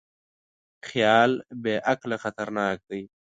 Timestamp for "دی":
2.89-3.01